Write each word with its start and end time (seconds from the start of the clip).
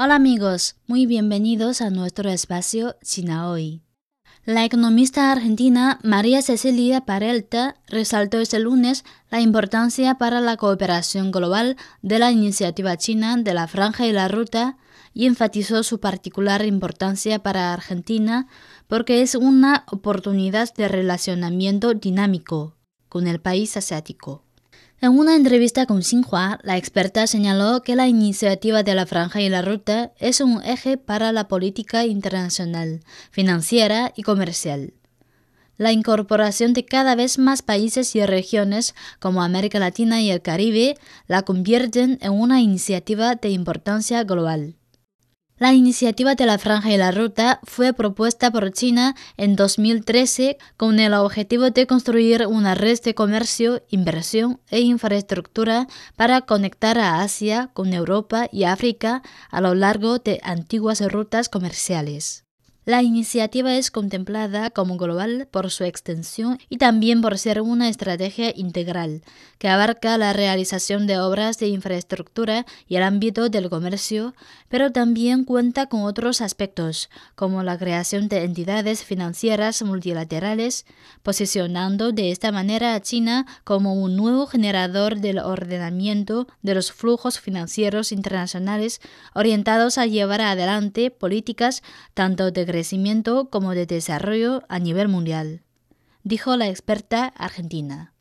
Hola 0.00 0.14
amigos, 0.14 0.76
muy 0.86 1.06
bienvenidos 1.06 1.80
a 1.80 1.90
nuestro 1.90 2.30
espacio 2.30 2.94
China 3.02 3.50
Hoy. 3.50 3.82
La 4.44 4.64
economista 4.64 5.32
argentina 5.32 5.98
María 6.04 6.40
Cecilia 6.40 7.00
Parelta 7.00 7.74
resaltó 7.88 8.38
este 8.38 8.60
lunes 8.60 9.04
la 9.28 9.40
importancia 9.40 10.14
para 10.14 10.40
la 10.40 10.56
cooperación 10.56 11.32
global 11.32 11.76
de 12.00 12.20
la 12.20 12.30
iniciativa 12.30 12.96
china 12.96 13.36
de 13.38 13.52
la 13.54 13.66
Franja 13.66 14.06
y 14.06 14.12
la 14.12 14.28
Ruta 14.28 14.78
y 15.14 15.26
enfatizó 15.26 15.82
su 15.82 15.98
particular 15.98 16.64
importancia 16.64 17.40
para 17.40 17.72
Argentina 17.72 18.46
porque 18.86 19.20
es 19.20 19.34
una 19.34 19.82
oportunidad 19.90 20.72
de 20.74 20.86
relacionamiento 20.86 21.94
dinámico 21.94 22.76
con 23.08 23.26
el 23.26 23.40
país 23.40 23.76
asiático. 23.76 24.44
En 25.00 25.16
una 25.16 25.36
entrevista 25.36 25.86
con 25.86 26.02
Xinhua, 26.02 26.58
la 26.64 26.76
experta 26.76 27.28
señaló 27.28 27.82
que 27.82 27.94
la 27.94 28.08
iniciativa 28.08 28.82
de 28.82 28.96
la 28.96 29.06
Franja 29.06 29.40
y 29.40 29.48
la 29.48 29.62
Ruta 29.62 30.10
es 30.18 30.40
un 30.40 30.60
eje 30.64 30.96
para 30.96 31.30
la 31.30 31.46
política 31.46 32.04
internacional, 32.04 33.04
financiera 33.30 34.12
y 34.16 34.24
comercial. 34.24 34.94
La 35.76 35.92
incorporación 35.92 36.72
de 36.72 36.84
cada 36.84 37.14
vez 37.14 37.38
más 37.38 37.62
países 37.62 38.16
y 38.16 38.26
regiones 38.26 38.96
como 39.20 39.44
América 39.44 39.78
Latina 39.78 40.20
y 40.20 40.32
el 40.32 40.42
Caribe 40.42 40.98
la 41.28 41.42
convierten 41.42 42.18
en 42.20 42.32
una 42.32 42.60
iniciativa 42.60 43.36
de 43.36 43.50
importancia 43.50 44.24
global. 44.24 44.77
La 45.58 45.72
iniciativa 45.72 46.36
de 46.36 46.46
la 46.46 46.56
Franja 46.56 46.92
y 46.92 46.96
la 46.96 47.10
Ruta 47.10 47.58
fue 47.64 47.92
propuesta 47.92 48.52
por 48.52 48.70
China 48.72 49.16
en 49.36 49.56
2013 49.56 50.56
con 50.76 51.00
el 51.00 51.14
objetivo 51.14 51.70
de 51.70 51.88
construir 51.88 52.46
una 52.46 52.76
red 52.76 53.00
de 53.00 53.16
comercio, 53.16 53.82
inversión 53.88 54.60
e 54.70 54.78
infraestructura 54.78 55.88
para 56.14 56.42
conectar 56.42 56.96
a 56.98 57.22
Asia 57.22 57.70
con 57.72 57.92
Europa 57.92 58.46
y 58.52 58.64
África 58.64 59.22
a 59.50 59.60
lo 59.60 59.74
largo 59.74 60.20
de 60.20 60.38
antiguas 60.44 61.00
rutas 61.10 61.48
comerciales. 61.48 62.47
La 62.88 63.02
iniciativa 63.02 63.74
es 63.74 63.90
contemplada 63.90 64.70
como 64.70 64.96
global 64.96 65.46
por 65.50 65.70
su 65.70 65.84
extensión 65.84 66.58
y 66.70 66.78
también 66.78 67.20
por 67.20 67.36
ser 67.36 67.60
una 67.60 67.90
estrategia 67.90 68.50
integral, 68.56 69.20
que 69.58 69.68
abarca 69.68 70.16
la 70.16 70.32
realización 70.32 71.06
de 71.06 71.18
obras 71.18 71.58
de 71.58 71.68
infraestructura 71.68 72.64
y 72.86 72.96
el 72.96 73.02
ámbito 73.02 73.50
del 73.50 73.68
comercio, 73.68 74.34
pero 74.70 74.90
también 74.90 75.44
cuenta 75.44 75.84
con 75.84 76.04
otros 76.04 76.40
aspectos, 76.40 77.10
como 77.34 77.62
la 77.62 77.76
creación 77.76 78.28
de 78.28 78.44
entidades 78.44 79.04
financieras 79.04 79.82
multilaterales, 79.82 80.86
posicionando 81.22 82.12
de 82.12 82.30
esta 82.30 82.52
manera 82.52 82.94
a 82.94 83.02
China 83.02 83.44
como 83.64 83.92
un 83.92 84.16
nuevo 84.16 84.46
generador 84.46 85.18
del 85.18 85.40
ordenamiento 85.40 86.48
de 86.62 86.74
los 86.74 86.90
flujos 86.92 87.38
financieros 87.38 88.12
internacionales 88.12 89.02
orientados 89.34 89.98
a 89.98 90.06
llevar 90.06 90.40
adelante 90.40 91.10
políticas 91.10 91.82
tanto 92.14 92.50
de 92.50 92.64
crecimiento 92.78 93.50
como 93.50 93.74
de 93.74 93.86
desarrollo 93.86 94.62
a 94.68 94.78
nivel 94.78 95.08
mundial, 95.08 95.62
dijo 96.22 96.56
la 96.56 96.68
experta 96.68 97.26
argentina. 97.26 98.14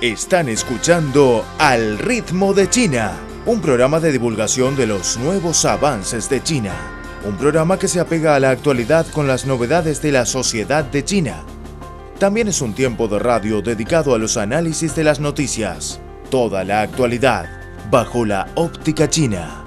Están 0.00 0.48
escuchando 0.48 1.44
Al 1.58 1.98
ritmo 1.98 2.54
de 2.54 2.70
China, 2.70 3.12
un 3.44 3.60
programa 3.60 4.00
de 4.00 4.12
divulgación 4.12 4.76
de 4.76 4.86
los 4.86 5.18
nuevos 5.18 5.66
avances 5.66 6.30
de 6.30 6.42
China. 6.42 6.72
Un 7.26 7.36
programa 7.36 7.78
que 7.78 7.86
se 7.86 8.00
apega 8.00 8.34
a 8.34 8.40
la 8.40 8.48
actualidad 8.48 9.06
con 9.12 9.28
las 9.28 9.44
novedades 9.44 10.00
de 10.00 10.12
la 10.12 10.24
sociedad 10.24 10.84
de 10.84 11.04
China. 11.04 11.44
También 12.18 12.48
es 12.48 12.62
un 12.62 12.72
tiempo 12.72 13.08
de 13.08 13.18
radio 13.18 13.60
dedicado 13.60 14.14
a 14.14 14.18
los 14.18 14.38
análisis 14.38 14.96
de 14.96 15.04
las 15.04 15.20
noticias 15.20 16.00
Toda 16.30 16.64
la 16.64 16.82
actualidad 16.82 17.46
bajo 17.88 18.24
la 18.24 18.48
óptica 18.56 19.08
china. 19.08 19.62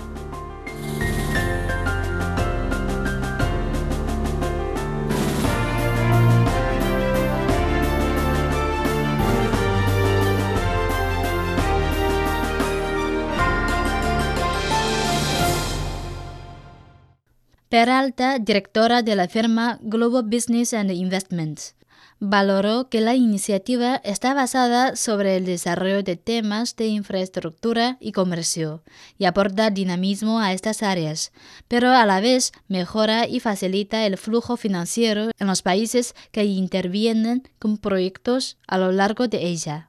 Peralta, 17.69 18.39
directora 18.39 19.01
de 19.01 19.15
la 19.15 19.29
firma 19.29 19.79
Global 19.81 20.23
Business 20.23 20.73
and 20.73 20.91
Investments 20.91 21.78
valoró 22.19 22.89
que 22.89 23.01
la 23.01 23.15
iniciativa 23.15 23.95
está 24.03 24.33
basada 24.33 24.95
sobre 24.95 25.37
el 25.37 25.45
desarrollo 25.45 26.03
de 26.03 26.17
temas 26.17 26.75
de 26.75 26.87
infraestructura 26.87 27.97
y 27.99 28.11
comercio 28.11 28.83
y 29.17 29.25
aporta 29.25 29.69
dinamismo 29.69 30.39
a 30.39 30.53
estas 30.53 30.83
áreas, 30.83 31.31
pero 31.67 31.91
a 31.91 32.05
la 32.05 32.19
vez 32.19 32.51
mejora 32.67 33.27
y 33.27 33.39
facilita 33.39 34.05
el 34.05 34.17
flujo 34.17 34.57
financiero 34.57 35.31
en 35.37 35.47
los 35.47 35.61
países 35.61 36.13
que 36.31 36.43
intervienen 36.45 37.43
con 37.57 37.77
proyectos 37.77 38.57
a 38.67 38.77
lo 38.77 38.91
largo 38.91 39.27
de 39.27 39.47
ella 39.47 39.88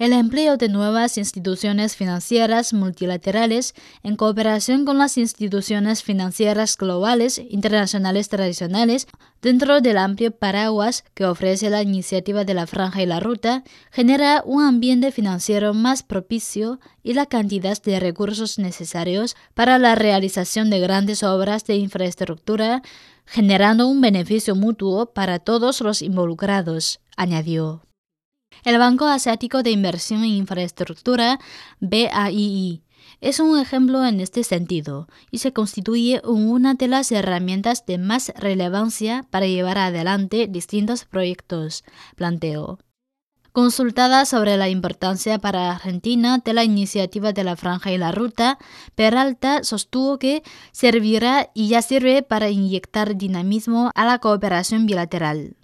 el 0.00 0.14
empleo 0.14 0.56
de 0.56 0.70
nuevas 0.70 1.18
instituciones 1.18 1.94
financieras 1.94 2.72
multilaterales 2.72 3.74
en 4.02 4.16
cooperación 4.16 4.86
con 4.86 4.96
las 4.96 5.18
instituciones 5.18 6.02
financieras 6.02 6.78
globales 6.78 7.38
internacionales 7.50 8.30
tradicionales 8.30 9.06
dentro 9.42 9.82
del 9.82 9.98
amplio 9.98 10.30
paraguas 10.30 11.04
que 11.12 11.26
ofrece 11.26 11.68
la 11.68 11.82
iniciativa 11.82 12.46
de 12.46 12.54
la 12.54 12.66
Franja 12.66 13.02
y 13.02 13.06
la 13.06 13.20
Ruta 13.20 13.62
genera 13.90 14.42
un 14.46 14.64
ambiente 14.64 15.12
financiero 15.12 15.74
más 15.74 16.02
propicio 16.02 16.80
y 17.02 17.12
la 17.12 17.26
cantidad 17.26 17.80
de 17.82 18.00
recursos 18.00 18.58
necesarios 18.58 19.36
para 19.52 19.78
la 19.78 19.96
realización 19.96 20.70
de 20.70 20.80
grandes 20.80 21.22
obras 21.22 21.66
de 21.66 21.76
infraestructura 21.76 22.80
generando 23.26 23.86
un 23.86 24.00
beneficio 24.00 24.56
mutuo 24.56 25.12
para 25.12 25.40
todos 25.40 25.82
los 25.82 26.00
involucrados, 26.00 27.00
añadió. 27.18 27.82
El 28.64 28.78
Banco 28.78 29.06
Asiático 29.06 29.62
de 29.62 29.70
Inversión 29.70 30.24
en 30.24 30.30
Infraestructura, 30.30 31.38
BAII, 31.80 32.82
es 33.20 33.40
un 33.40 33.58
ejemplo 33.58 34.04
en 34.04 34.20
este 34.20 34.44
sentido 34.44 35.08
y 35.30 35.38
se 35.38 35.52
constituye 35.52 36.22
una 36.24 36.74
de 36.74 36.88
las 36.88 37.12
herramientas 37.12 37.84
de 37.86 37.98
más 37.98 38.32
relevancia 38.36 39.26
para 39.30 39.46
llevar 39.46 39.78
adelante 39.78 40.46
distintos 40.48 41.04
proyectos, 41.04 41.84
planteó. 42.16 42.78
Consultada 43.52 44.26
sobre 44.26 44.56
la 44.56 44.68
importancia 44.68 45.38
para 45.38 45.72
Argentina 45.72 46.38
de 46.38 46.52
la 46.52 46.62
iniciativa 46.62 47.32
de 47.32 47.42
la 47.42 47.56
Franja 47.56 47.90
y 47.90 47.98
la 47.98 48.12
Ruta, 48.12 48.58
Peralta 48.94 49.64
sostuvo 49.64 50.18
que 50.18 50.44
servirá 50.70 51.50
y 51.52 51.68
ya 51.68 51.82
sirve 51.82 52.22
para 52.22 52.48
inyectar 52.48 53.16
dinamismo 53.16 53.90
a 53.96 54.04
la 54.04 54.20
cooperación 54.20 54.86
bilateral. 54.86 55.56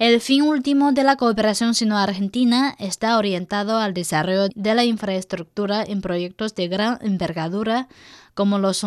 El 0.00 0.22
fin 0.22 0.40
último 0.40 0.92
de 0.92 1.04
la 1.04 1.16
cooperación 1.16 1.74
sino-argentina 1.74 2.74
está 2.78 3.18
orientado 3.18 3.76
al 3.76 3.92
desarrollo 3.92 4.48
de 4.54 4.74
la 4.74 4.86
infraestructura 4.86 5.84
en 5.84 6.00
proyectos 6.00 6.54
de 6.54 6.68
gran 6.68 6.96
envergadura, 7.02 7.86
como 8.32 8.56
los 8.58 8.82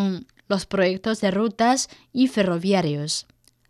proyectos 0.67 1.21
de 1.21 1.29
rutas 1.29 1.87
y 2.13 2.29
ferroviarios. 2.29 3.27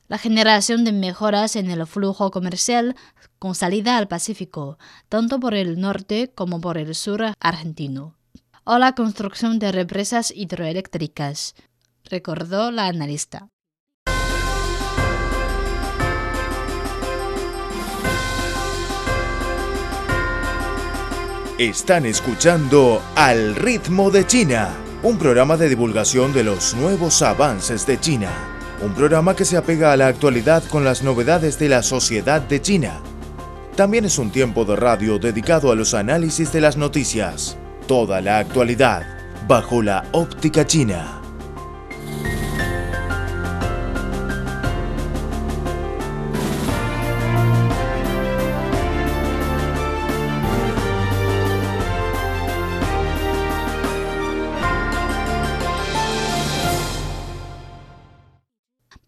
La 0.07 0.17
generación 0.17 0.85
de 0.85 0.93
mejoras 0.93 1.57
en 1.57 1.69
el 1.69 1.85
flujo 1.85 2.31
comercial 2.31 2.95
con 3.39 3.55
salida 3.55 3.97
al 3.97 4.07
Pacífico, 4.07 4.77
tanto 5.09 5.37
por 5.41 5.53
el 5.53 5.81
norte 5.81 6.31
como 6.33 6.61
por 6.61 6.77
el 6.77 6.95
sur 6.95 7.25
argentino. 7.41 8.15
O 8.63 8.77
la 8.77 8.95
construcción 8.95 9.59
de 9.59 9.73
represas 9.73 10.31
hidroeléctricas, 10.33 11.55
recordó 12.05 12.71
la 12.71 12.85
analista. 12.85 13.49
Están 21.69 22.05
escuchando 22.05 23.01
Al 23.15 23.55
ritmo 23.55 24.11
de 24.11 24.27
China, 24.27 24.75
un 25.01 25.17
programa 25.17 25.55
de 25.55 25.69
divulgación 25.69 26.33
de 26.33 26.43
los 26.43 26.73
nuevos 26.73 27.21
avances 27.21 27.87
de 27.87 27.97
China. 27.97 28.29
un 28.81 28.93
programa 28.93 29.33
que 29.33 29.45
se 29.45 29.55
apega 29.55 29.93
a 29.93 29.95
la 29.95 30.07
actualidad 30.07 30.61
con 30.65 30.83
las 30.83 31.03
novedades 31.03 31.57
de 31.59 31.69
la 31.69 31.81
sociedad 31.81 32.41
de 32.41 32.61
China. 32.61 32.99
También 33.77 34.03
es 34.03 34.19
un 34.19 34.29
tiempo 34.29 34.65
de 34.65 34.75
radio 34.75 35.19
dedicado 35.19 35.71
a 35.71 35.75
los 35.75 35.93
análisis 35.93 36.51
de 36.51 36.59
las 36.59 36.75
noticias, 36.75 37.57
toda 37.87 38.19
la 38.19 38.39
actualidad, 38.39 39.03
bajo 39.47 39.81
la 39.81 40.03
óptica 40.11 40.67
china. 40.67 41.22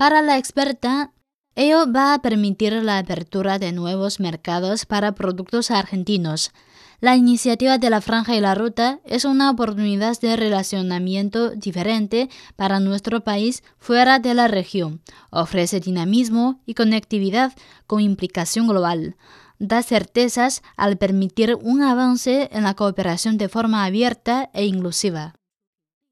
Para 0.05 0.21
la 0.21 0.37
experta, 0.37 1.13
ello 1.55 1.91
va 1.91 2.13
a 2.13 2.21
permitir 2.21 2.73
la 2.73 2.99
apertura 2.99 3.57
de 3.57 3.71
nuevos 3.71 4.19
mercados 4.19 4.85
para 4.85 5.15
productos 5.15 5.71
argentinos. 5.71 6.51
La 6.99 7.15
iniciativa 7.15 7.79
de 7.79 7.89
la 7.89 8.01
Franja 8.01 8.35
y 8.35 8.39
la 8.39 8.53
Ruta 8.53 8.99
es 9.03 9.25
una 9.25 9.49
oportunidad 9.49 10.15
de 10.21 10.35
relacionamiento 10.35 11.55
diferente 11.55 12.29
para 12.55 12.79
nuestro 12.79 13.23
país 13.23 13.63
fuera 13.79 14.19
de 14.19 14.35
la 14.35 14.47
región. 14.47 15.01
Ofrece 15.31 15.79
dinamismo 15.79 16.61
y 16.67 16.75
conectividad 16.75 17.53
con 17.87 17.99
implicación 17.99 18.67
global. 18.67 19.15
Da 19.57 19.81
certezas 19.81 20.61
al 20.77 20.97
permitir 20.97 21.57
un 21.59 21.81
avance 21.81 22.47
en 22.51 22.61
la 22.61 22.75
cooperación 22.75 23.39
de 23.39 23.49
forma 23.49 23.85
abierta 23.85 24.51
e 24.53 24.65
inclusiva. 24.65 25.33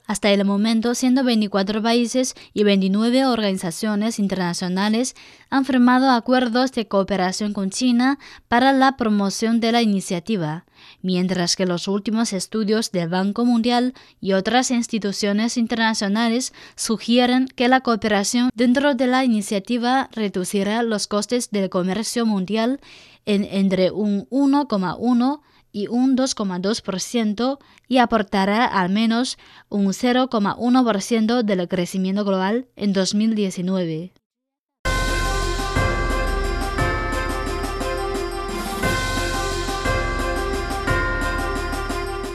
Hasta 0.05 0.31
el 0.31 0.43
momento, 0.43 0.95
124 0.95 1.81
países 1.81 2.35
y 2.53 2.63
29 2.63 3.25
organizaciones 3.25 4.19
internacionales 4.19 5.15
han 5.49 5.63
firmado 5.63 6.09
acuerdos 6.11 6.73
de 6.73 6.89
cooperación 6.89 7.53
con 7.53 7.69
China 7.69 8.19
para 8.49 8.73
la 8.73 8.97
promoción 8.97 9.61
de 9.61 9.71
la 9.71 9.81
iniciativa, 9.81 10.65
mientras 11.01 11.55
que 11.55 11.65
los 11.65 11.87
últimos 11.87 12.33
estudios 12.33 12.91
del 12.91 13.07
Banco 13.07 13.45
Mundial 13.45 13.93
y 14.19 14.33
otras 14.33 14.71
instituciones 14.71 15.55
internacionales 15.55 16.51
sugieren 16.75 17.47
que 17.47 17.69
la 17.69 17.79
cooperación 17.79 18.49
dentro 18.53 18.95
de 18.95 19.07
la 19.07 19.23
iniciativa 19.23 20.09
reducirá 20.11 20.83
los 20.83 21.07
costes 21.07 21.49
del 21.49 21.69
comercio 21.69 22.25
mundial 22.25 22.81
en 23.25 23.45
entre 23.45 23.91
un 23.91 24.27
1,1 24.29 25.39
y 25.73 25.87
un 25.87 26.15
2,2% 26.15 27.57
y 27.89 27.97
aportará 27.97 28.63
al 28.63 28.89
menos 28.89 29.37
un 29.67 29.87
0,1% 29.87 31.41
del 31.41 31.67
crecimiento 31.67 32.23
global 32.23 32.67
en 32.77 32.93
2019. 32.93 34.13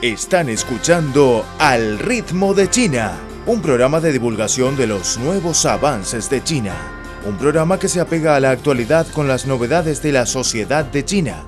Están 0.03 0.49
escuchando 0.49 1.45
Al 1.59 1.99
ritmo 1.99 2.55
de 2.55 2.71
China, 2.71 3.19
un 3.47 3.61
programa 3.61 3.99
de 3.99 4.13
divulgación 4.13 4.77
de 4.77 4.87
los 4.87 5.19
nuevos 5.19 5.67
avances 5.67 6.31
de 6.31 6.43
China, 6.43 6.75
un 7.27 7.37
programa 7.37 7.81
que 7.81 7.89
se 7.89 8.01
apega 8.01 8.37
a 8.37 8.41
la 8.41 8.51
actualidad 8.51 9.09
con 9.09 9.27
las 9.27 9.47
novedades 9.47 10.01
de 10.03 10.13
la 10.13 10.25
sociedad 10.27 10.85
de 10.85 11.05
China 11.05 11.45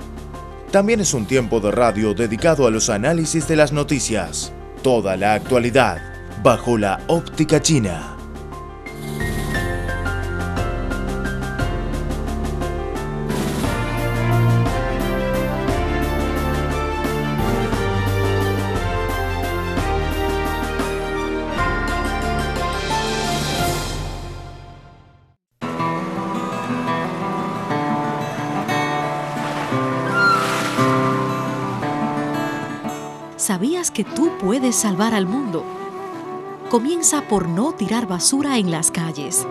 también 0.71 1.01
es 1.01 1.15
un 1.15 1.27
tiempo 1.27 1.59
de 1.61 1.73
radio 1.73 2.15
dedicado 2.15 2.67
a 2.67 2.71
los 2.71 2.91
análisis 2.91 3.49
de 3.49 3.57
las 3.57 3.73
noticias, 3.73 4.53
toda 4.83 5.17
la 5.17 5.35
actualidad, 5.35 5.99
bajo 6.43 6.79
la 6.79 7.01
óptica 7.09 7.61
china. 7.61 8.10
¿Sabías 33.51 33.91
que 33.91 34.05
tú 34.05 34.31
puedes 34.41 34.77
salvar 34.77 35.13
al 35.13 35.27
mundo? 35.27 35.65
Comienza 36.71 37.27
por 37.27 37.49
no 37.49 37.73
tirar 37.73 38.07
basura 38.07 38.59
en 38.59 38.71
las 38.71 38.93
calles. 38.93 39.45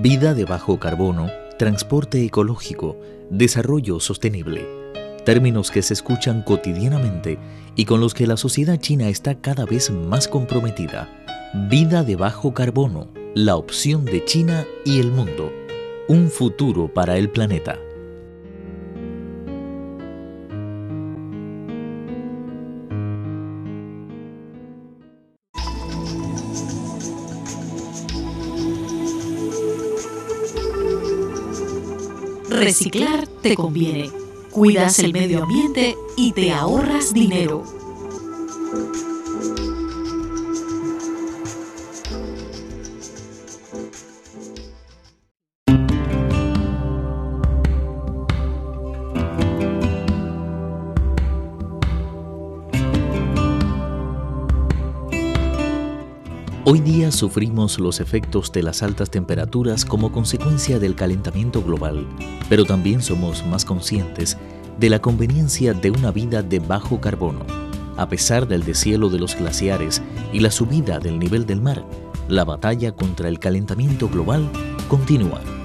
Vida 0.00 0.32
de 0.32 0.46
bajo 0.46 0.80
carbono, 0.80 1.28
transporte 1.58 2.24
ecológico, 2.24 2.96
desarrollo 3.28 4.00
sostenible 4.00 4.79
términos 5.24 5.70
que 5.70 5.82
se 5.82 5.94
escuchan 5.94 6.42
cotidianamente 6.42 7.38
y 7.76 7.84
con 7.84 8.00
los 8.00 8.14
que 8.14 8.26
la 8.26 8.36
sociedad 8.36 8.78
china 8.78 9.08
está 9.08 9.34
cada 9.36 9.64
vez 9.64 9.90
más 9.90 10.28
comprometida. 10.28 11.08
Vida 11.68 12.02
de 12.02 12.16
bajo 12.16 12.54
carbono, 12.54 13.08
la 13.34 13.56
opción 13.56 14.04
de 14.04 14.24
China 14.24 14.66
y 14.84 15.00
el 15.00 15.10
mundo. 15.10 15.52
Un 16.08 16.30
futuro 16.30 16.92
para 16.92 17.16
el 17.16 17.30
planeta. 17.30 17.78
Reciclar 32.48 33.26
te 33.42 33.54
conviene 33.54 34.10
cuidas 34.50 34.98
el 34.98 35.12
medio 35.12 35.42
ambiente 35.44 35.96
y 36.16 36.32
te 36.32 36.52
ahorras 36.52 37.14
dinero. 37.14 37.62
Hoy 56.72 56.78
día 56.78 57.10
sufrimos 57.10 57.80
los 57.80 57.98
efectos 57.98 58.52
de 58.52 58.62
las 58.62 58.84
altas 58.84 59.10
temperaturas 59.10 59.84
como 59.84 60.12
consecuencia 60.12 60.78
del 60.78 60.94
calentamiento 60.94 61.64
global, 61.64 62.06
pero 62.48 62.64
también 62.64 63.02
somos 63.02 63.44
más 63.44 63.64
conscientes 63.64 64.36
de 64.80 64.88
la 64.88 64.98
conveniencia 64.98 65.74
de 65.74 65.90
una 65.90 66.10
vida 66.10 66.42
de 66.42 66.58
bajo 66.58 67.02
carbono. 67.02 67.44
A 67.98 68.08
pesar 68.08 68.48
del 68.48 68.64
deshielo 68.64 69.10
de 69.10 69.18
los 69.18 69.36
glaciares 69.36 70.00
y 70.32 70.40
la 70.40 70.50
subida 70.50 70.98
del 70.98 71.18
nivel 71.18 71.44
del 71.44 71.60
mar, 71.60 71.84
la 72.28 72.44
batalla 72.44 72.92
contra 72.92 73.28
el 73.28 73.38
calentamiento 73.38 74.08
global 74.08 74.50
continúa. 74.88 75.59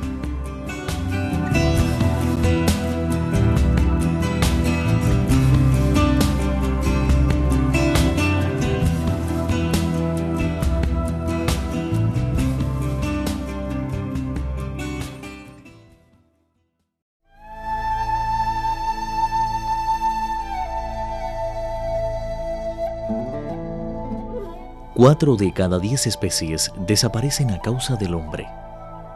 Cuatro 25.05 25.35
de 25.35 25.53
cada 25.53 25.77
diez 25.77 26.07
especies 26.07 26.71
desaparecen 26.87 27.51
a 27.51 27.59
causa 27.59 27.95
del 27.95 28.15
hombre. 28.15 28.47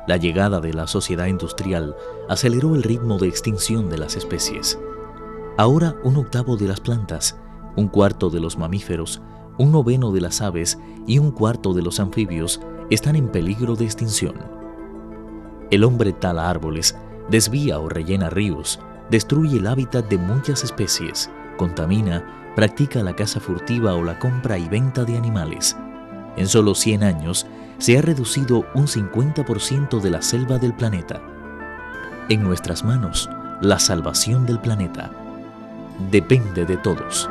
La 0.05 0.17
llegada 0.17 0.59
de 0.59 0.71
la 0.71 0.85
sociedad 0.85 1.25
industrial 1.25 1.95
aceleró 2.29 2.75
el 2.75 2.83
ritmo 2.83 3.17
de 3.17 3.27
extinción 3.27 3.89
de 3.89 3.97
las 3.97 4.15
especies. 4.15 4.77
Ahora 5.57 5.95
un 6.03 6.17
octavo 6.17 6.57
de 6.57 6.67
las 6.67 6.79
plantas, 6.79 7.39
un 7.75 7.87
cuarto 7.87 8.29
de 8.29 8.39
los 8.39 8.55
mamíferos, 8.55 9.19
un 9.57 9.71
noveno 9.71 10.11
de 10.11 10.21
las 10.21 10.41
aves 10.41 10.77
y 11.07 11.17
un 11.17 11.31
cuarto 11.31 11.73
de 11.73 11.81
los 11.81 11.99
anfibios 11.99 12.61
están 12.91 13.15
en 13.15 13.29
peligro 13.29 13.75
de 13.75 13.85
extinción. 13.85 14.35
El 15.71 15.83
hombre 15.83 16.13
tala 16.13 16.51
árboles, 16.51 16.95
desvía 17.31 17.79
o 17.79 17.89
rellena 17.89 18.29
ríos, 18.29 18.79
destruye 19.09 19.57
el 19.57 19.65
hábitat 19.65 20.07
de 20.07 20.19
muchas 20.19 20.63
especies, 20.63 21.31
contamina, 21.57 22.38
practica 22.55 23.03
la 23.03 23.15
caza 23.15 23.39
furtiva 23.39 23.93
o 23.95 24.03
la 24.03 24.19
compra 24.19 24.57
y 24.57 24.67
venta 24.67 25.03
de 25.03 25.17
animales. 25.17 25.75
En 26.37 26.47
solo 26.47 26.75
100 26.75 27.03
años 27.03 27.47
se 27.77 27.97
ha 27.97 28.01
reducido 28.01 28.65
un 28.75 28.87
50% 28.87 30.01
de 30.01 30.09
la 30.09 30.21
selva 30.21 30.57
del 30.57 30.73
planeta. 30.73 31.21
En 32.29 32.43
nuestras 32.43 32.83
manos, 32.83 33.29
la 33.61 33.79
salvación 33.79 34.45
del 34.45 34.59
planeta 34.59 35.11
depende 36.11 36.65
de 36.65 36.77
todos. 36.77 37.29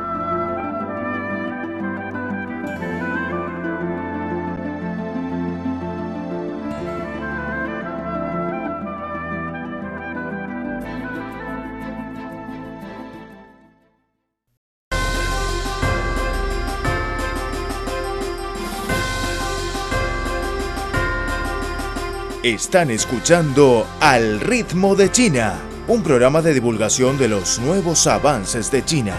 Están 22.43 22.89
escuchando 22.89 23.85
Al 23.99 24.39
ritmo 24.39 24.95
de 24.95 25.11
China, 25.11 25.59
un 25.89 26.01
programa 26.01 26.41
de 26.41 26.53
divulgación 26.53 27.17
de 27.17 27.27
los 27.27 27.59
nuevos 27.59 28.07
avances 28.07 28.71
de 28.71 28.85
China. 28.85 29.13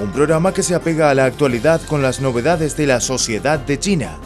Un 0.00 0.10
programa 0.10 0.54
que 0.54 0.62
se 0.62 0.74
apega 0.74 1.10
a 1.10 1.14
la 1.14 1.26
actualidad 1.26 1.82
con 1.82 2.00
las 2.00 2.22
novedades 2.22 2.74
de 2.78 2.86
la 2.86 3.00
sociedad 3.00 3.58
de 3.58 3.78
China. 3.78 4.16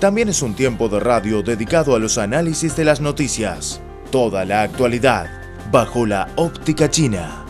También 0.00 0.28
es 0.28 0.42
un 0.42 0.54
tiempo 0.54 0.88
de 0.88 0.98
radio 0.98 1.40
dedicado 1.44 1.94
a 1.94 2.00
los 2.00 2.18
análisis 2.18 2.74
de 2.74 2.84
las 2.84 3.00
noticias. 3.00 3.80
Toda 4.10 4.44
la 4.44 4.62
actualidad 4.62 5.28
bajo 5.70 6.04
la 6.04 6.32
óptica 6.34 6.90
china. 6.90 7.47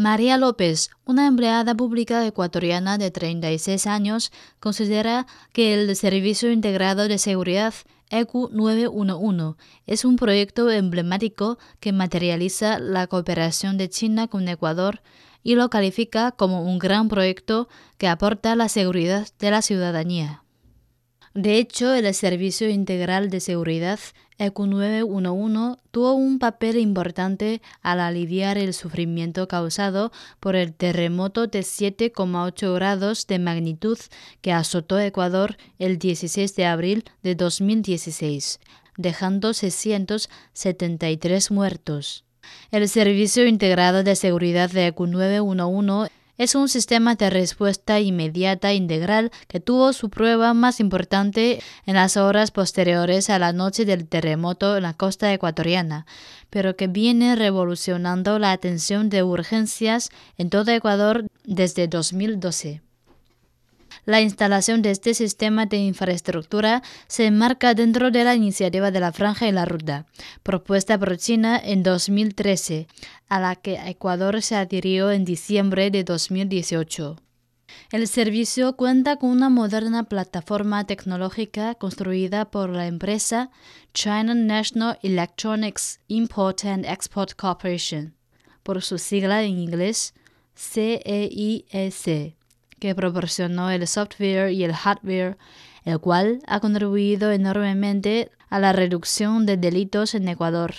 María 0.00 0.38
López, 0.38 0.88
una 1.04 1.26
empleada 1.26 1.74
pública 1.74 2.26
ecuatoriana 2.26 2.96
de 2.96 3.10
36 3.10 3.86
años, 3.86 4.32
considera 4.58 5.26
que 5.52 5.74
el 5.74 5.94
Servicio 5.94 6.50
Integrado 6.50 7.06
de 7.06 7.18
Seguridad 7.18 7.74
EQ 8.08 8.48
911 8.50 9.58
es 9.86 10.06
un 10.06 10.16
proyecto 10.16 10.70
emblemático 10.70 11.58
que 11.80 11.92
materializa 11.92 12.78
la 12.78 13.08
cooperación 13.08 13.76
de 13.76 13.90
China 13.90 14.26
con 14.26 14.48
Ecuador 14.48 15.02
y 15.42 15.54
lo 15.54 15.68
califica 15.68 16.32
como 16.32 16.62
un 16.62 16.78
gran 16.78 17.10
proyecto 17.10 17.68
que 17.98 18.08
aporta 18.08 18.56
la 18.56 18.70
seguridad 18.70 19.28
de 19.38 19.50
la 19.50 19.60
ciudadanía. 19.60 20.39
De 21.40 21.56
hecho, 21.56 21.94
el 21.94 22.12
Servicio 22.12 22.68
Integral 22.68 23.30
de 23.30 23.40
Seguridad 23.40 23.98
EQ911 24.38 25.78
tuvo 25.90 26.12
un 26.12 26.38
papel 26.38 26.76
importante 26.76 27.62
al 27.80 28.00
aliviar 28.00 28.58
el 28.58 28.74
sufrimiento 28.74 29.48
causado 29.48 30.12
por 30.38 30.54
el 30.54 30.74
terremoto 30.74 31.46
de 31.46 31.60
7,8 31.60 32.74
grados 32.74 33.26
de 33.26 33.38
magnitud 33.38 33.98
que 34.42 34.52
azotó 34.52 35.00
Ecuador 35.00 35.56
el 35.78 35.98
16 35.98 36.54
de 36.56 36.66
abril 36.66 37.04
de 37.22 37.34
2016, 37.36 38.60
dejando 38.98 39.54
673 39.54 41.50
muertos. 41.50 42.26
El 42.70 42.86
Servicio 42.86 43.46
Integrado 43.46 44.02
de 44.02 44.14
Seguridad 44.14 44.70
de 44.70 44.94
EQ911 44.94 46.10
es 46.40 46.54
un 46.54 46.70
sistema 46.70 47.16
de 47.16 47.28
respuesta 47.28 48.00
inmediata 48.00 48.72
integral 48.72 49.30
que 49.46 49.60
tuvo 49.60 49.92
su 49.92 50.08
prueba 50.08 50.54
más 50.54 50.80
importante 50.80 51.62
en 51.84 51.96
las 51.96 52.16
horas 52.16 52.50
posteriores 52.50 53.28
a 53.28 53.38
la 53.38 53.52
noche 53.52 53.84
del 53.84 54.08
terremoto 54.08 54.74
en 54.74 54.84
la 54.84 54.94
costa 54.94 55.30
ecuatoriana, 55.34 56.06
pero 56.48 56.76
que 56.76 56.86
viene 56.86 57.36
revolucionando 57.36 58.38
la 58.38 58.52
atención 58.52 59.10
de 59.10 59.22
urgencias 59.22 60.08
en 60.38 60.48
todo 60.48 60.70
Ecuador 60.70 61.26
desde 61.44 61.88
2012. 61.88 62.80
La 64.04 64.20
instalación 64.20 64.82
de 64.82 64.90
este 64.90 65.14
sistema 65.14 65.66
de 65.66 65.76
infraestructura 65.76 66.82
se 67.06 67.26
enmarca 67.26 67.74
dentro 67.74 68.10
de 68.10 68.24
la 68.24 68.34
iniciativa 68.34 68.90
de 68.90 69.00
la 69.00 69.12
Franja 69.12 69.46
y 69.46 69.52
la 69.52 69.66
Ruta, 69.66 70.06
propuesta 70.42 70.98
por 70.98 71.16
China 71.18 71.60
en 71.62 71.82
2013, 71.82 72.86
a 73.28 73.40
la 73.40 73.56
que 73.56 73.74
Ecuador 73.74 74.40
se 74.42 74.56
adhirió 74.56 75.10
en 75.10 75.24
diciembre 75.24 75.90
de 75.90 76.04
2018. 76.04 77.16
El 77.92 78.08
servicio 78.08 78.76
cuenta 78.76 79.16
con 79.16 79.30
una 79.30 79.48
moderna 79.48 80.04
plataforma 80.04 80.84
tecnológica 80.86 81.74
construida 81.74 82.50
por 82.50 82.70
la 82.70 82.86
empresa 82.86 83.50
China 83.94 84.34
National 84.34 84.98
Electronics 85.02 86.00
Import 86.08 86.64
and 86.64 86.84
Export 86.84 87.34
Corporation, 87.34 88.14
por 88.62 88.82
su 88.82 88.98
sigla 88.98 89.42
en 89.42 89.58
inglés 89.58 90.14
CEIEC 90.54 92.39
que 92.80 92.94
proporcionó 92.94 93.70
el 93.70 93.86
software 93.86 94.52
y 94.52 94.64
el 94.64 94.72
hardware, 94.72 95.38
el 95.84 96.00
cual 96.00 96.40
ha 96.46 96.58
contribuido 96.58 97.30
enormemente 97.30 98.30
a 98.48 98.58
la 98.58 98.72
reducción 98.72 99.46
de 99.46 99.56
delitos 99.56 100.14
en 100.14 100.26
Ecuador. 100.26 100.74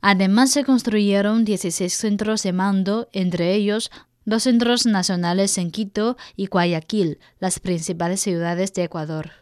Además 0.00 0.50
se 0.50 0.64
construyeron 0.64 1.44
16 1.44 1.92
centros 1.92 2.42
de 2.42 2.52
mando, 2.52 3.08
entre 3.12 3.54
ellos 3.54 3.90
dos 4.24 4.44
centros 4.44 4.86
nacionales 4.86 5.58
en 5.58 5.70
Quito 5.70 6.16
y 6.36 6.46
Guayaquil, 6.46 7.18
las 7.38 7.60
principales 7.60 8.20
ciudades 8.20 8.72
de 8.72 8.84
Ecuador. 8.84 9.41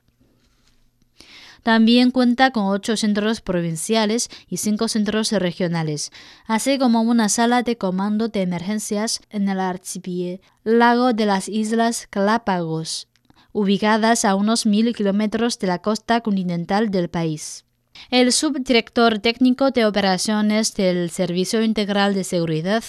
También 1.63 2.11
cuenta 2.11 2.51
con 2.53 2.67
ocho 2.67 2.97
centros 2.97 3.41
provinciales 3.41 4.31
y 4.49 4.57
cinco 4.57 4.89
centros 4.89 5.31
regionales, 5.33 6.11
así 6.47 6.79
como 6.79 7.03
una 7.03 7.29
sala 7.29 7.63
de 7.63 7.77
comando 7.77 8.29
de 8.29 8.43
emergencias 8.43 9.21
en 9.31 9.49
el 9.49 9.61
archipiélago 9.61 11.13
de 11.13 11.27
las 11.27 11.49
Islas 11.49 12.09
Galápagos, 12.11 13.09
ubicadas 13.53 14.25
a 14.25 14.35
unos 14.35 14.65
mil 14.65 14.95
kilómetros 14.95 15.59
de 15.59 15.67
la 15.67 15.81
costa 15.81 16.21
continental 16.23 16.91
del 16.91 17.11
país. 17.11 17.65
El 18.11 18.33
subdirector 18.33 19.19
técnico 19.19 19.71
de 19.71 19.85
operaciones 19.85 20.75
del 20.75 21.11
Servicio 21.11 21.63
Integral 21.63 22.15
de 22.15 22.25
Seguridad, 22.25 22.83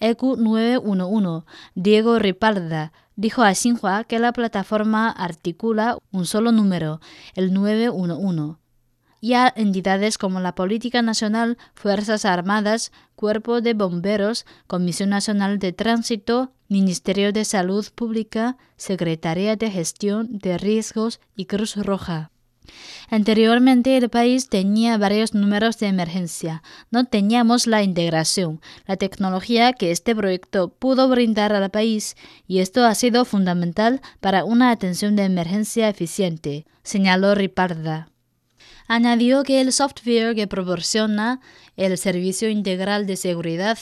EQ 0.00 0.36
911, 0.36 1.46
Diego 1.74 2.18
Ripalda, 2.18 2.92
dijo 3.18 3.42
a 3.42 3.52
Xinhua 3.52 4.04
que 4.04 4.20
la 4.20 4.32
plataforma 4.32 5.10
articula 5.10 5.98
un 6.12 6.24
solo 6.24 6.52
número, 6.52 7.00
el 7.34 7.52
911 7.52 8.58
y 9.20 9.34
a 9.34 9.52
entidades 9.56 10.18
como 10.18 10.38
la 10.38 10.54
Política 10.54 11.02
Nacional, 11.02 11.58
Fuerzas 11.74 12.24
Armadas, 12.24 12.92
Cuerpo 13.16 13.60
de 13.60 13.74
Bomberos, 13.74 14.46
Comisión 14.68 15.10
Nacional 15.10 15.58
de 15.58 15.72
Tránsito, 15.72 16.52
Ministerio 16.68 17.32
de 17.32 17.44
Salud 17.44 17.84
Pública, 17.92 18.56
Secretaría 18.76 19.56
de 19.56 19.72
Gestión 19.72 20.38
de 20.38 20.56
Riesgos 20.56 21.18
y 21.34 21.46
Cruz 21.46 21.74
Roja. 21.74 22.30
Anteriormente 23.10 23.96
el 23.96 24.08
país 24.10 24.48
tenía 24.48 24.98
varios 24.98 25.34
números 25.34 25.78
de 25.78 25.86
emergencia. 25.86 26.62
No 26.90 27.06
teníamos 27.06 27.66
la 27.66 27.82
integración, 27.82 28.60
la 28.86 28.96
tecnología 28.96 29.72
que 29.72 29.90
este 29.90 30.14
proyecto 30.14 30.68
pudo 30.68 31.08
brindar 31.08 31.52
al 31.54 31.70
país 31.70 32.16
y 32.46 32.58
esto 32.58 32.84
ha 32.84 32.94
sido 32.94 33.24
fundamental 33.24 34.00
para 34.20 34.44
una 34.44 34.70
atención 34.70 35.16
de 35.16 35.24
emergencia 35.24 35.88
eficiente, 35.88 36.66
señaló 36.82 37.34
Riparda. 37.34 38.10
Añadió 38.86 39.42
que 39.42 39.60
el 39.60 39.72
software 39.72 40.34
que 40.34 40.46
proporciona 40.46 41.40
el 41.76 41.96
Servicio 41.98 42.48
Integral 42.48 43.06
de 43.06 43.16
Seguridad 43.16 43.78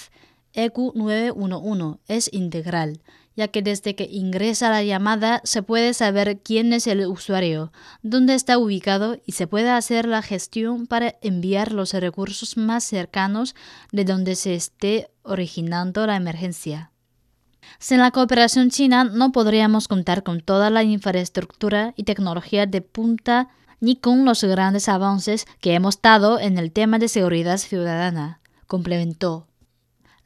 EQ 0.53 0.95
911 0.95 2.01
es 2.09 2.31
integral 2.33 3.01
ya 3.37 3.49
que 3.49 3.63
desde 3.63 3.95
que 3.95 4.09
ingresa 4.11 4.71
la 4.71 4.83
llamada 4.83 5.41
se 5.45 5.63
puede 5.63 5.95
saber 5.95 6.41
quién 6.43 6.73
es 6.73 6.87
el 6.87 7.07
usuario, 7.07 7.71
dónde 8.03 8.35
está 8.35 8.59
ubicado 8.59 9.19
y 9.27 9.33
se 9.33 9.47
puede 9.47 9.71
hacer 9.71 10.07
la 10.07 10.23
gestión 10.23 10.87
para 10.87 11.15
enviar 11.21 11.73
los 11.73 11.93
recursos 11.93 12.57
más 12.57 12.85
cercanos 12.85 13.55
de 13.93 14.05
donde 14.05 14.35
se 14.35 14.55
esté 14.55 15.11
originando 15.23 16.07
la 16.07 16.17
emergencia. 16.17 16.91
Sin 17.79 17.99
la 17.99 18.11
cooperación 18.11 18.71
china 18.71 19.05
no 19.05 19.33
podríamos 19.33 19.89
contar 19.89 20.23
con 20.23 20.41
toda 20.41 20.71
la 20.71 20.83
infraestructura 20.83 21.93
y 21.97 22.05
tecnología 22.05 22.67
de 22.67 22.81
punta 22.81 23.49
ni 23.81 23.97
con 23.97 24.25
los 24.25 24.43
grandes 24.45 24.89
avances 24.89 25.47
que 25.61 25.75
hemos 25.75 26.01
dado 26.01 26.41
en 26.41 26.59
el 26.59 26.73
tema 26.73 26.99
de 26.99 27.09
seguridad 27.09 27.59
ciudadana, 27.59 28.41
complementó. 28.67 29.47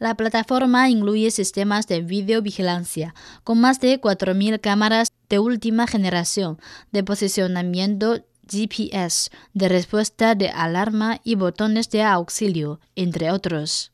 La 0.00 0.14
plataforma 0.14 0.88
incluye 0.88 1.30
sistemas 1.30 1.86
de 1.86 2.00
videovigilancia 2.00 3.14
con 3.44 3.60
más 3.60 3.80
de 3.80 4.00
4.000 4.00 4.58
cámaras 4.58 5.12
de 5.28 5.38
última 5.38 5.86
generación 5.86 6.58
de 6.90 7.04
posicionamiento 7.04 8.24
GPS, 8.50 9.30
de 9.52 9.68
respuesta 9.68 10.34
de 10.34 10.48
alarma 10.48 11.20
y 11.22 11.34
botones 11.34 11.90
de 11.90 12.02
auxilio, 12.02 12.80
entre 12.96 13.30
otros. 13.30 13.92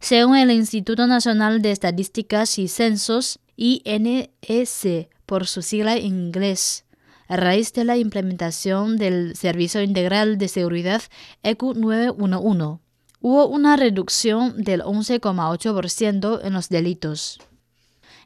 Según 0.00 0.38
el 0.38 0.50
Instituto 0.50 1.06
Nacional 1.06 1.60
de 1.60 1.72
Estadísticas 1.72 2.58
y 2.58 2.66
Censos, 2.66 3.38
INEC, 3.54 5.10
por 5.26 5.46
su 5.46 5.60
sigla 5.60 5.96
en 5.98 6.06
inglés. 6.06 6.86
A 7.28 7.36
raíz 7.36 7.74
de 7.74 7.84
la 7.84 7.98
implementación 7.98 8.96
del 8.96 9.36
Servicio 9.36 9.82
Integral 9.82 10.38
de 10.38 10.48
Seguridad 10.48 11.02
EQ 11.42 11.74
911, 11.76 12.80
hubo 13.20 13.46
una 13.46 13.76
reducción 13.76 14.62
del 14.62 14.82
11,8% 14.82 16.40
en 16.44 16.52
los 16.52 16.68
delitos. 16.68 17.40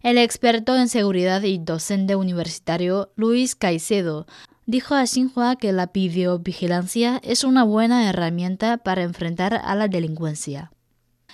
El 0.03 0.19
experto 0.19 0.77
en 0.77 0.89
seguridad 0.89 1.43
y 1.43 1.59
docente 1.59 2.17
universitario 2.17 3.13
Luis 3.17 3.55
Caicedo 3.55 4.27
dijo 4.67 4.95
a 4.95 5.07
Xinhua 5.07 5.57
que 5.57 5.73
la 5.73 5.87
videovigilancia 5.87 7.21
es 7.23 7.45
una 7.45 7.65
buena 7.65 8.09
herramienta 8.09 8.79
para 8.79 9.03
enfrentar 9.03 9.55
a 9.55 9.75
la 9.75 9.89
delincuencia 9.89 10.73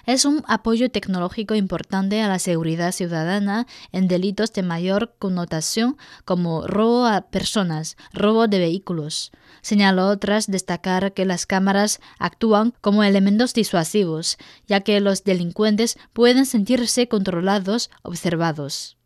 es 0.09 0.25
un 0.25 0.43
apoyo 0.49 0.91
tecnológico 0.91 1.55
importante 1.55 2.23
a 2.23 2.29
la 2.29 2.39
seguridad 2.39 2.93
ciudadana 2.93 3.67
en 3.93 4.09
delitos 4.09 4.55
de 4.55 4.63
mayor 4.63 5.13
connotación 5.19 5.99
como 6.25 6.67
robo 6.67 7.05
a 7.05 7.29
personas, 7.29 7.99
robo 8.15 8.49
de 8.49 8.59
vehículos. 8.59 9.33
Señaló 9.61 10.19
tras 10.19 10.47
destacar 10.47 11.13
que 11.13 11.27
las 11.27 11.45
cámaras 11.45 12.01
actúan 12.19 12.73
como 12.81 13.05
elementos 13.05 13.53
disuasivos, 13.53 14.39
ya 14.67 14.81
que 14.81 14.99
los 15.01 15.25
delincuentes 15.25 15.99
pueden 16.15 16.47
sentirse 16.47 17.07
controlados, 17.07 17.91
observados. 18.01 18.97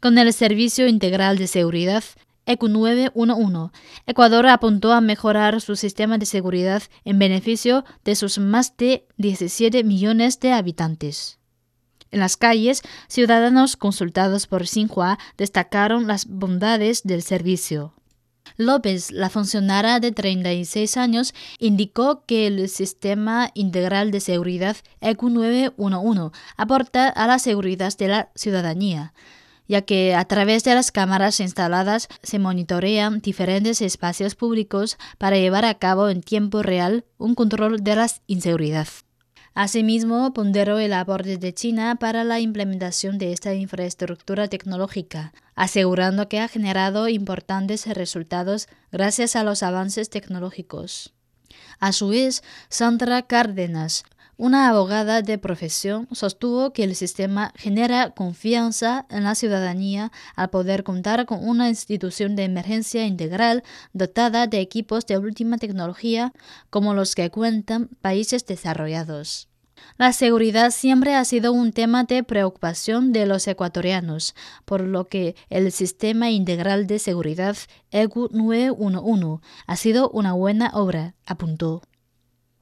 Con 0.00 0.18
el 0.18 0.32
Servicio 0.32 0.88
Integral 0.88 1.38
de 1.38 1.46
Seguridad, 1.46 2.02
ECU 2.46 2.68
911, 2.68 3.72
Ecuador 4.06 4.46
apuntó 4.46 4.92
a 4.92 5.00
mejorar 5.00 5.60
su 5.60 5.76
sistema 5.76 6.16
de 6.16 6.26
seguridad 6.26 6.82
en 7.04 7.18
beneficio 7.18 7.84
de 8.04 8.14
sus 8.14 8.38
más 8.38 8.76
de 8.76 9.06
17 9.16 9.82
millones 9.84 10.38
de 10.40 10.52
habitantes. 10.52 11.38
En 12.12 12.20
las 12.20 12.36
calles, 12.36 12.82
ciudadanos 13.08 13.76
consultados 13.76 14.46
por 14.46 14.66
Xinhua 14.66 15.18
destacaron 15.36 16.06
las 16.06 16.26
bondades 16.26 17.02
del 17.02 17.22
servicio. 17.22 17.94
López, 18.56 19.10
la 19.10 19.28
funcionaria 19.28 19.98
de 19.98 20.12
36 20.12 20.96
años, 20.96 21.34
indicó 21.58 22.24
que 22.26 22.46
el 22.46 22.68
sistema 22.68 23.50
integral 23.54 24.12
de 24.12 24.20
seguridad 24.20 24.76
ECU 25.00 25.30
911 25.30 26.30
aporta 26.56 27.08
a 27.08 27.26
la 27.26 27.38
seguridad 27.38 27.92
de 27.98 28.08
la 28.08 28.30
ciudadanía 28.34 29.12
ya 29.68 29.82
que 29.82 30.14
a 30.14 30.24
través 30.24 30.64
de 30.64 30.74
las 30.74 30.92
cámaras 30.92 31.40
instaladas 31.40 32.08
se 32.22 32.38
monitorean 32.38 33.20
diferentes 33.20 33.82
espacios 33.82 34.34
públicos 34.34 34.98
para 35.18 35.36
llevar 35.36 35.64
a 35.64 35.74
cabo 35.74 36.08
en 36.08 36.22
tiempo 36.22 36.62
real 36.62 37.04
un 37.18 37.34
control 37.34 37.82
de 37.82 37.96
la 37.96 38.08
inseguridad. 38.26 38.88
Asimismo, 39.54 40.34
ponderó 40.34 40.78
el 40.78 40.92
aporte 40.92 41.38
de 41.38 41.54
China 41.54 41.96
para 41.98 42.24
la 42.24 42.40
implementación 42.40 43.16
de 43.16 43.32
esta 43.32 43.54
infraestructura 43.54 44.48
tecnológica, 44.48 45.32
asegurando 45.54 46.28
que 46.28 46.40
ha 46.40 46.48
generado 46.48 47.08
importantes 47.08 47.86
resultados 47.86 48.68
gracias 48.92 49.34
a 49.34 49.44
los 49.44 49.62
avances 49.62 50.10
tecnológicos. 50.10 51.14
A 51.80 51.92
su 51.92 52.08
vez, 52.08 52.42
Sandra 52.68 53.22
Cárdenas, 53.22 54.04
una 54.38 54.68
abogada 54.68 55.22
de 55.22 55.38
profesión 55.38 56.08
sostuvo 56.12 56.72
que 56.72 56.84
el 56.84 56.94
sistema 56.94 57.52
genera 57.56 58.10
confianza 58.10 59.06
en 59.08 59.24
la 59.24 59.34
ciudadanía 59.34 60.12
al 60.34 60.50
poder 60.50 60.84
contar 60.84 61.24
con 61.24 61.46
una 61.46 61.68
institución 61.68 62.36
de 62.36 62.44
emergencia 62.44 63.06
integral 63.06 63.62
dotada 63.94 64.46
de 64.46 64.60
equipos 64.60 65.06
de 65.06 65.16
última 65.16 65.56
tecnología 65.56 66.32
como 66.68 66.92
los 66.92 67.14
que 67.14 67.30
cuentan 67.30 67.88
países 68.02 68.44
desarrollados. 68.44 69.48
La 69.98 70.12
seguridad 70.12 70.70
siempre 70.70 71.14
ha 71.14 71.24
sido 71.24 71.52
un 71.52 71.72
tema 71.72 72.04
de 72.04 72.22
preocupación 72.22 73.12
de 73.12 73.26
los 73.26 73.46
ecuatorianos, 73.46 74.34
por 74.64 74.80
lo 74.82 75.06
que 75.06 75.36
el 75.48 75.72
Sistema 75.72 76.30
Integral 76.30 76.86
de 76.86 76.98
Seguridad 76.98 77.56
EGU 77.90 78.28
911 78.32 79.42
ha 79.66 79.76
sido 79.76 80.10
una 80.10 80.32
buena 80.32 80.70
obra, 80.74 81.14
apuntó. 81.24 81.82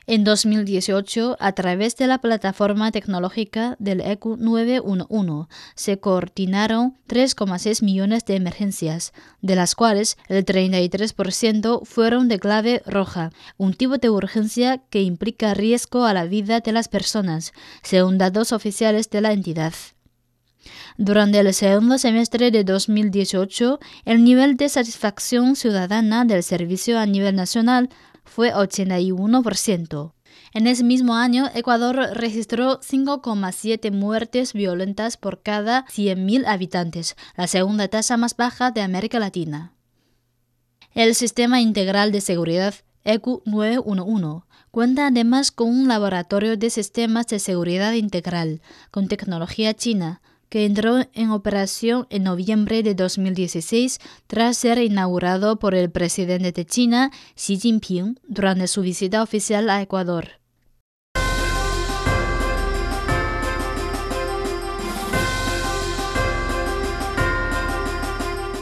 En 0.06 0.22
2018, 0.22 1.38
a 1.40 1.52
través 1.52 1.96
de 1.96 2.06
la 2.06 2.18
plataforma 2.18 2.92
tecnológica 2.92 3.74
del 3.78 4.02
ECU 4.02 4.36
911, 4.36 5.48
se 5.74 5.98
coordinaron 5.98 6.98
3,6 7.08 7.82
millones 7.82 8.26
de 8.26 8.36
emergencias, 8.36 9.14
de 9.40 9.56
las 9.56 9.74
cuales 9.74 10.18
el 10.28 10.44
33% 10.44 11.86
fueron 11.86 12.28
de 12.28 12.38
clave 12.38 12.82
roja, 12.84 13.30
un 13.56 13.72
tipo 13.72 13.96
de 13.96 14.10
urgencia 14.10 14.82
que 14.90 15.02
implica 15.02 15.54
riesgo 15.54 16.04
a 16.04 16.12
la 16.12 16.26
vida 16.26 16.60
de 16.60 16.72
las 16.72 16.88
personas, 16.88 17.54
según 17.82 18.18
datos 18.18 18.52
oficiales 18.52 19.08
de 19.08 19.22
la 19.22 19.32
entidad. 19.32 19.72
Durante 20.98 21.38
el 21.38 21.52
segundo 21.54 21.96
semestre 21.96 22.50
de 22.50 22.62
2018, 22.62 23.80
el 24.04 24.22
nivel 24.22 24.56
de 24.56 24.68
satisfacción 24.68 25.56
ciudadana 25.56 26.24
del 26.26 26.42
servicio 26.42 26.98
a 26.98 27.06
nivel 27.06 27.36
nacional 27.36 27.88
fue 28.24 28.52
81%. 28.52 30.12
En 30.52 30.66
ese 30.66 30.84
mismo 30.84 31.14
año, 31.16 31.48
Ecuador 31.54 31.96
registró 32.12 32.80
5,7 32.80 33.90
muertes 33.92 34.52
violentas 34.52 35.16
por 35.16 35.42
cada 35.42 35.84
100.000 35.86 36.44
habitantes, 36.46 37.16
la 37.36 37.46
segunda 37.46 37.88
tasa 37.88 38.16
más 38.16 38.36
baja 38.36 38.70
de 38.70 38.80
América 38.80 39.18
Latina. 39.18 39.72
El 40.94 41.14
Sistema 41.14 41.60
Integral 41.60 42.12
de 42.12 42.20
Seguridad 42.20 42.74
ECU 43.02 43.42
911 43.44 44.46
cuenta 44.70 45.08
además 45.08 45.50
con 45.50 45.68
un 45.68 45.88
laboratorio 45.88 46.56
de 46.56 46.70
sistemas 46.70 47.26
de 47.26 47.38
seguridad 47.38 47.92
integral 47.92 48.62
con 48.90 49.08
tecnología 49.08 49.74
china, 49.74 50.22
que 50.48 50.64
entró 50.64 50.98
en 51.12 51.30
operación 51.30 52.06
en 52.10 52.24
noviembre 52.24 52.82
de 52.82 52.94
2016 52.94 53.98
tras 54.26 54.56
ser 54.56 54.78
inaugurado 54.78 55.58
por 55.58 55.74
el 55.74 55.90
presidente 55.90 56.52
de 56.52 56.64
China, 56.64 57.10
Xi 57.34 57.58
Jinping, 57.58 58.20
durante 58.26 58.66
su 58.66 58.82
visita 58.82 59.22
oficial 59.22 59.70
a 59.70 59.82
Ecuador. 59.82 60.40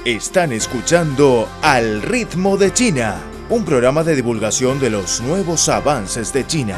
Están 0.05 0.51
escuchando 0.51 1.49
Al 1.63 2.03
ritmo 2.03 2.57
de 2.57 2.73
China, 2.73 3.21
un 3.51 3.65
programa 3.65 4.03
de 4.03 4.17
divulgación 4.17 4.81
de 4.81 4.91
los 4.91 5.21
nuevos 5.21 5.69
avances 5.69 6.33
de 6.33 6.45
China, 6.45 6.77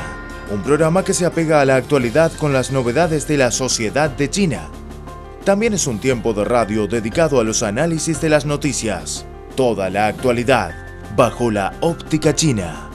un 0.50 0.62
programa 0.62 1.02
que 1.02 1.14
se 1.14 1.24
apega 1.24 1.62
a 1.62 1.64
la 1.64 1.76
actualidad 1.76 2.32
con 2.32 2.52
las 2.52 2.70
novedades 2.70 3.26
de 3.26 3.38
la 3.38 3.50
sociedad 3.50 4.10
de 4.10 4.28
China 4.28 4.68
también 5.44 5.74
es 5.74 5.87
un 5.87 5.98
tiempo 5.98 6.33
de 6.33 6.44
radio 6.44 6.87
dedicado 6.87 7.38
a 7.38 7.44
los 7.44 7.62
análisis 7.62 8.20
de 8.20 8.30
las 8.30 8.46
noticias. 8.46 9.26
Toda 9.57 9.90
la 9.90 10.07
actualidad 10.07 10.74
bajo 11.16 11.50
la 11.50 11.74
óptica 11.80 12.35
china. 12.35 12.93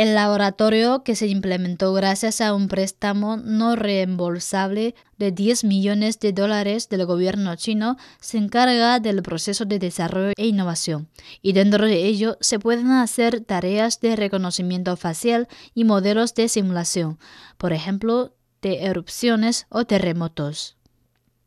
El 0.00 0.14
laboratorio, 0.14 1.02
que 1.04 1.14
se 1.14 1.26
implementó 1.26 1.92
gracias 1.92 2.40
a 2.40 2.54
un 2.54 2.68
préstamo 2.68 3.36
no 3.36 3.76
reembolsable 3.76 4.94
de 5.18 5.30
10 5.30 5.64
millones 5.64 6.18
de 6.18 6.32
dólares 6.32 6.88
del 6.88 7.04
gobierno 7.04 7.54
chino, 7.56 7.98
se 8.18 8.38
encarga 8.38 8.98
del 8.98 9.22
proceso 9.22 9.66
de 9.66 9.78
desarrollo 9.78 10.32
e 10.38 10.46
innovación, 10.46 11.10
y 11.42 11.52
dentro 11.52 11.84
de 11.84 12.06
ello 12.06 12.38
se 12.40 12.58
pueden 12.58 12.90
hacer 12.92 13.42
tareas 13.42 14.00
de 14.00 14.16
reconocimiento 14.16 14.96
facial 14.96 15.48
y 15.74 15.84
modelos 15.84 16.34
de 16.34 16.48
simulación, 16.48 17.18
por 17.58 17.74
ejemplo, 17.74 18.34
de 18.62 18.84
erupciones 18.84 19.66
o 19.68 19.84
terremotos. 19.84 20.79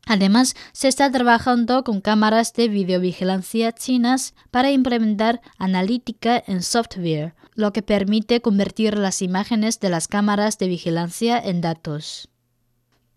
Además, 0.06 0.54
se 0.72 0.88
está 0.88 1.10
trabajando 1.10 1.82
con 1.84 2.00
cámaras 2.00 2.52
de 2.52 2.68
videovigilancia 2.68 3.72
chinas 3.72 4.34
para 4.50 4.70
implementar 4.70 5.40
analítica 5.58 6.42
en 6.46 6.62
software, 6.62 7.34
lo 7.54 7.72
que 7.72 7.82
permite 7.82 8.40
convertir 8.40 8.98
las 8.98 9.22
imágenes 9.22 9.80
de 9.80 9.88
las 9.88 10.08
cámaras 10.08 10.58
de 10.58 10.68
vigilancia 10.68 11.38
en 11.38 11.60
datos. 11.60 12.28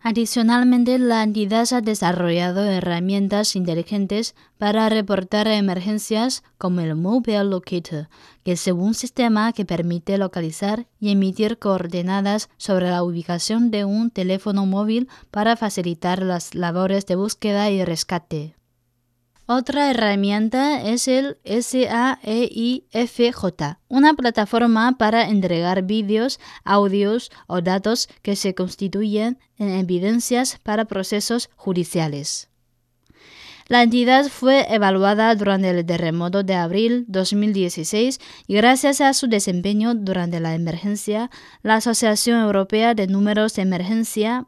Adicionalmente, 0.09 0.99
la 0.99 1.21
entidad 1.21 1.67
ha 1.73 1.81
desarrollado 1.81 2.63
herramientas 2.63 3.57
inteligentes 3.57 4.35
para 4.57 4.87
reportar 4.87 5.49
emergencias 5.49 6.43
como 6.57 6.79
el 6.79 6.95
Mobile 6.95 7.43
Locator, 7.43 8.07
que 8.45 8.53
es 8.53 8.65
un 8.67 8.93
sistema 8.93 9.51
que 9.51 9.65
permite 9.65 10.17
localizar 10.17 10.87
y 11.01 11.11
emitir 11.11 11.59
coordenadas 11.59 12.49
sobre 12.55 12.89
la 12.89 13.03
ubicación 13.03 13.69
de 13.69 13.83
un 13.83 14.09
teléfono 14.09 14.65
móvil 14.65 15.09
para 15.29 15.57
facilitar 15.57 16.23
las 16.23 16.55
labores 16.55 17.05
de 17.05 17.17
búsqueda 17.17 17.69
y 17.69 17.83
rescate. 17.83 18.56
Otra 19.49 19.89
herramienta 19.89 20.81
es 20.81 21.07
el 21.07 21.37
SAEIFJ, 21.45 22.83
una 23.87 24.13
plataforma 24.13 24.97
para 24.97 25.29
entregar 25.29 25.83
vídeos, 25.83 26.41
audios 26.65 27.31
o 27.47 27.61
datos 27.61 28.09
que 28.21 28.35
se 28.35 28.53
constituyen 28.53 29.39
en 29.57 29.69
evidencias 29.69 30.59
para 30.61 30.83
procesos 30.83 31.49
judiciales. 31.55 32.49
La 33.69 33.83
entidad 33.83 34.27
fue 34.27 34.65
evaluada 34.69 35.33
durante 35.35 35.69
el 35.69 35.85
terremoto 35.85 36.43
de 36.43 36.55
abril 36.55 37.05
2016 37.07 38.19
y 38.47 38.53
gracias 38.53 38.99
a 38.99 39.13
su 39.13 39.27
desempeño 39.27 39.95
durante 39.95 40.41
la 40.41 40.55
emergencia, 40.55 41.31
la 41.63 41.75
Asociación 41.75 42.41
Europea 42.41 42.95
de 42.95 43.07
Números 43.07 43.53
de 43.53 43.61
Emergencia, 43.61 44.45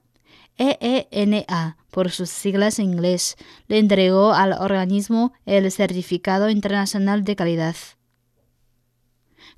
EENA, 0.58 1.79
por 1.92 2.12
sus 2.12 2.30
siglas 2.30 2.80
en 2.80 2.86
inglés, 2.86 3.36
le 3.68 3.80
entregó 3.80 4.34
al 4.34 4.54
organismo 4.54 5.34
el 5.46 5.72
Certificado 5.72 6.50
Internacional 6.50 7.24
de 7.24 7.36
Calidad. 7.36 7.76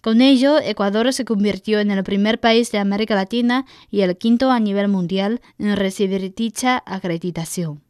Con 0.01 0.21
ello, 0.21 0.59
Ecuador 0.59 1.13
se 1.13 1.25
convirtió 1.25 1.79
en 1.79 1.91
el 1.91 2.03
primer 2.03 2.39
país 2.39 2.71
de 2.71 2.79
América 2.79 3.13
Latina 3.13 3.65
y 3.89 4.01
el 4.01 4.17
quinto 4.17 4.49
a 4.49 4.59
nivel 4.59 4.87
mundial 4.87 5.41
en 5.59 5.75
recibir 5.75 6.33
dicha 6.33 6.81
acreditación. 6.85 7.83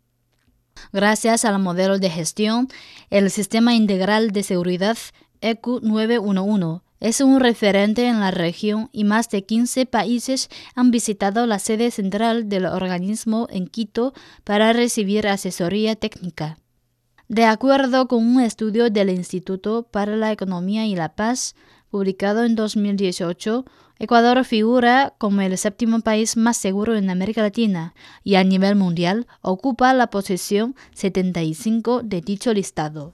Gracias 0.92 1.46
al 1.46 1.60
modelo 1.60 2.00
de 2.00 2.10
gestión, 2.10 2.68
el 3.10 3.30
Sistema 3.30 3.76
Integral 3.76 4.32
de 4.32 4.44
Seguridad 4.44 4.98
ECU 5.42 5.80
911 5.82 6.82
es 7.02 7.20
un 7.20 7.40
referente 7.40 8.08
en 8.08 8.20
la 8.20 8.30
región 8.30 8.90
y 8.94 9.04
más 9.04 9.28
de 9.30 9.44
15 9.44 9.88
países 9.88 10.50
han 10.76 10.92
visitado 10.92 11.48
la 11.48 11.58
sede 11.58 11.90
central 11.90 12.48
del 12.48 12.68
organismo 12.68 13.48
en 13.50 13.68
Quito 13.68 14.14
para 14.44 14.72
recibir 14.72 15.28
asesoría 15.28 15.96
técnica. 15.96 16.60
De 17.28 17.46
acuerdo 17.46 18.08
con 18.08 18.24
un 18.24 18.40
estudio 18.40 18.92
del 18.92 19.10
Instituto 19.10 19.84
para 19.84 20.16
la 20.16 20.32
Economía 20.32 20.86
y 20.86 20.96
la 20.96 21.16
Paz, 21.16 21.56
publicado 21.90 22.44
en 22.44 22.56
2018, 22.56 23.66
Ecuador 23.98 24.46
figura 24.46 25.14
como 25.18 25.42
el 25.42 25.58
séptimo 25.58 26.02
país 26.02 26.38
más 26.38 26.58
seguro 26.58 26.96
en 26.96 27.10
América 27.10 27.42
Latina 27.42 27.96
y 28.24 28.36
a 28.36 28.44
nivel 28.44 28.76
mundial 28.76 29.28
ocupa 29.42 29.94
la 29.94 30.08
posición 30.08 30.76
75 30.94 32.02
de 32.04 32.22
dicho 32.22 32.54
listado. 32.54 33.10